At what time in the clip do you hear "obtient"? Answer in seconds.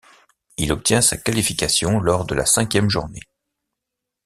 0.71-0.99